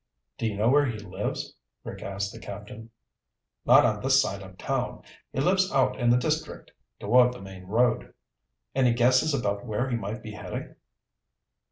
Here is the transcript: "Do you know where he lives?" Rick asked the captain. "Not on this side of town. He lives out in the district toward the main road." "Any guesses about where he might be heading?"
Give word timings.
"Do 0.39 0.47
you 0.47 0.57
know 0.57 0.67
where 0.69 0.87
he 0.87 0.97
lives?" 0.97 1.55
Rick 1.83 2.01
asked 2.01 2.33
the 2.33 2.39
captain. 2.39 2.89
"Not 3.67 3.85
on 3.85 4.01
this 4.01 4.19
side 4.19 4.41
of 4.41 4.57
town. 4.57 5.03
He 5.31 5.39
lives 5.41 5.71
out 5.71 5.99
in 5.99 6.09
the 6.09 6.17
district 6.17 6.71
toward 6.99 7.33
the 7.33 7.39
main 7.43 7.65
road." 7.67 8.11
"Any 8.73 8.95
guesses 8.95 9.31
about 9.31 9.63
where 9.63 9.87
he 9.91 9.95
might 9.95 10.23
be 10.23 10.31
heading?" 10.31 10.73